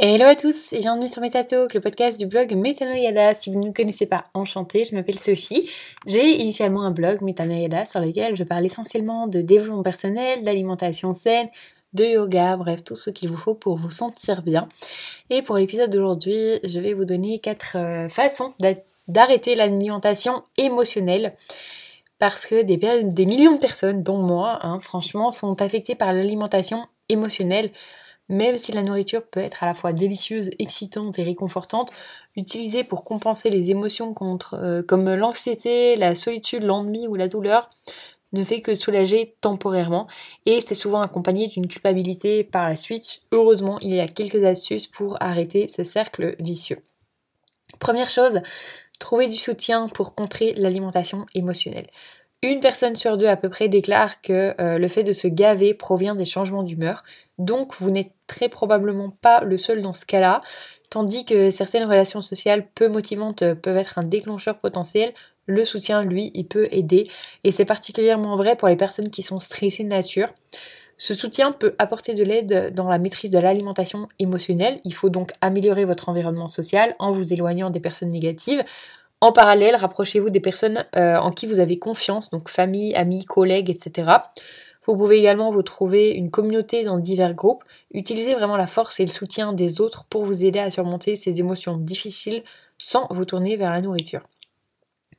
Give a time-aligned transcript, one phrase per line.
[0.00, 3.34] Hello à tous et bienvenue sur Metatalk, le podcast du blog Metanoyada.
[3.34, 5.68] Si vous ne me connaissez pas, enchantée, je m'appelle Sophie.
[6.06, 11.48] J'ai initialement un blog Metanoyada sur lequel je parle essentiellement de développement personnel, d'alimentation saine,
[11.94, 14.68] de yoga, bref, tout ce qu'il vous faut pour vous sentir bien.
[15.30, 18.54] Et pour l'épisode d'aujourd'hui, je vais vous donner quatre euh, façons
[19.08, 21.34] d'arrêter l'alimentation émotionnelle
[22.20, 27.72] parce que des, millions de personnes, dont moi, hein, franchement, sont affectées par l'alimentation émotionnelle
[28.28, 31.92] même si la nourriture peut être à la fois délicieuse, excitante et réconfortante,
[32.36, 37.70] utilisée pour compenser les émotions contre, euh, comme l'anxiété, la solitude, l'ennui ou la douleur,
[38.32, 40.06] ne fait que soulager temporairement
[40.44, 43.22] et c'est souvent accompagné d'une culpabilité par la suite.
[43.32, 46.82] Heureusement, il y a quelques astuces pour arrêter ce cercle vicieux.
[47.78, 48.40] Première chose,
[48.98, 51.88] trouver du soutien pour contrer l'alimentation émotionnelle.
[52.42, 55.74] Une personne sur deux à peu près déclare que euh, le fait de se gaver
[55.74, 57.02] provient des changements d'humeur,
[57.38, 60.42] donc vous n'êtes très probablement pas le seul dans ce cas-là,
[60.88, 65.12] tandis que certaines relations sociales peu motivantes euh, peuvent être un déclencheur potentiel,
[65.46, 67.10] le soutien, lui, il peut aider,
[67.42, 70.28] et c'est particulièrement vrai pour les personnes qui sont stressées de nature.
[70.96, 74.80] Ce soutien peut apporter de l'aide dans la maîtrise de l'alimentation émotionnelle.
[74.84, 78.64] Il faut donc améliorer votre environnement social en vous éloignant des personnes négatives.
[79.20, 83.68] En parallèle, rapprochez-vous des personnes euh, en qui vous avez confiance, donc famille, amis, collègues,
[83.68, 84.10] etc.
[84.86, 87.64] Vous pouvez également vous trouver une communauté dans divers groupes.
[87.92, 91.40] Utilisez vraiment la force et le soutien des autres pour vous aider à surmonter ces
[91.40, 92.42] émotions difficiles
[92.78, 94.22] sans vous tourner vers la nourriture.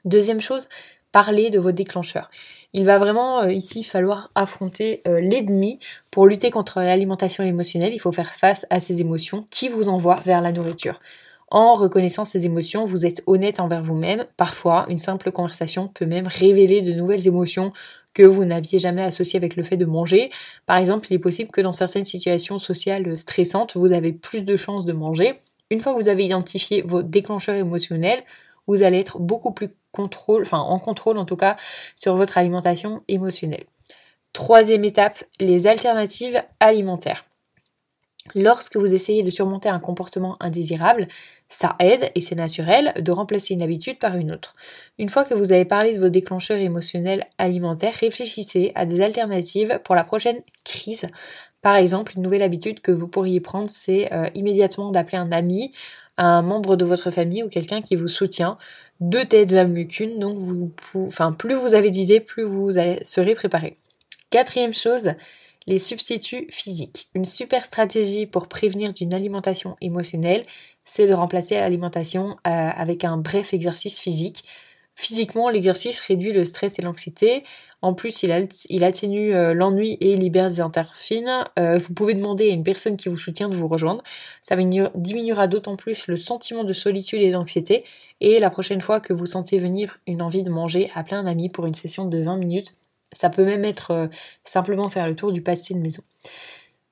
[0.06, 0.70] Deuxième chose,
[1.12, 2.32] parlez de vos déclencheurs.
[2.72, 5.78] Il va vraiment euh, ici falloir affronter euh, l'ennemi
[6.10, 7.94] pour lutter contre l'alimentation émotionnelle.
[7.94, 11.00] Il faut faire face à ces émotions qui vous envoient vers la nourriture.
[11.52, 14.26] En reconnaissant ces émotions, vous êtes honnête envers vous-même.
[14.38, 17.72] Parfois, une simple conversation peut même révéler de nouvelles émotions
[18.14, 20.30] que vous n'aviez jamais associé avec le fait de manger.
[20.68, 24.56] Par exemple, il est possible que dans certaines situations sociales stressantes, vous avez plus de
[24.56, 25.40] chances de manger.
[25.72, 28.22] Une fois que vous avez identifié vos déclencheurs émotionnels,
[28.68, 31.56] vous allez être beaucoup plus contrôle, enfin en contrôle en tout cas,
[31.96, 33.66] sur votre alimentation émotionnelle.
[34.34, 37.29] Troisième étape, les alternatives alimentaires.
[38.36, 41.08] Lorsque vous essayez de surmonter un comportement indésirable,
[41.48, 44.56] ça aide, et c'est naturel, de remplacer une habitude par une autre.
[45.00, 49.80] Une fois que vous avez parlé de vos déclencheurs émotionnels alimentaires, réfléchissez à des alternatives
[49.84, 51.08] pour la prochaine crise.
[51.62, 55.72] Par exemple, une nouvelle habitude que vous pourriez prendre, c'est euh, immédiatement d'appeler un ami,
[56.18, 58.58] un membre de votre famille ou quelqu'un qui vous soutient.
[59.00, 59.88] Deux têtes valent mieux
[60.20, 60.72] donc vous,
[61.38, 62.72] plus vous avez d'idées, plus vous
[63.04, 63.78] serez préparé.
[64.30, 65.14] Quatrième chose,
[65.70, 67.10] les substituts physiques.
[67.14, 70.44] Une super stratégie pour prévenir d'une alimentation émotionnelle,
[70.84, 74.44] c'est de remplacer l'alimentation euh, avec un bref exercice physique.
[74.96, 77.44] Physiquement, l'exercice réduit le stress et l'anxiété.
[77.84, 81.46] En plus, il, atténue euh, l'ennui et libère des endorphines.
[81.60, 84.04] Euh, vous pouvez demander à une personne qui vous soutient de vous rejoindre.
[84.42, 87.86] Ça diminuera d'autant plus le sentiment de solitude et d'anxiété.
[88.22, 91.48] Et la prochaine fois que vous sentez venir une envie de manger, appelez un ami
[91.48, 92.74] pour une session de 20 minutes.
[93.12, 94.08] Ça peut même être euh,
[94.44, 96.04] simplement faire le tour du pâtissier de maison.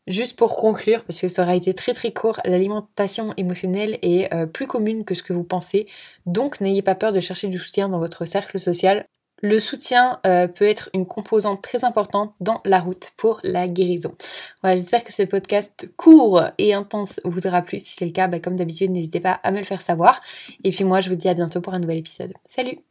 [0.07, 4.45] Juste pour conclure, parce que ça aura été très très court, l'alimentation émotionnelle est euh,
[4.45, 5.85] plus commune que ce que vous pensez,
[6.25, 9.03] donc n'ayez pas peur de chercher du soutien dans votre cercle social.
[9.43, 14.15] Le soutien euh, peut être une composante très importante dans la route pour la guérison.
[14.61, 17.77] Voilà, j'espère que ce podcast court et intense vous aura plu.
[17.77, 20.21] Si c'est le cas, bah, comme d'habitude, n'hésitez pas à me le faire savoir.
[20.63, 22.33] Et puis moi, je vous dis à bientôt pour un nouvel épisode.
[22.49, 22.86] Salut